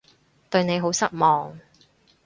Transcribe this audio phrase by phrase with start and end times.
[0.49, 1.55] 對你好失望